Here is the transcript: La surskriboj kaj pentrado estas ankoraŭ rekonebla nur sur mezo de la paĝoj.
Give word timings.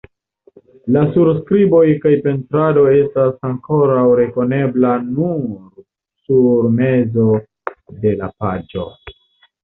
La 0.93 1.01
surskriboj 1.15 1.81
kaj 2.05 2.13
pentrado 2.21 2.85
estas 2.99 3.35
ankoraŭ 3.49 4.05
rekonebla 4.19 4.93
nur 5.09 5.51
sur 6.21 6.71
mezo 6.79 7.27
de 8.07 8.15
la 8.23 8.31
paĝoj. 8.45 8.87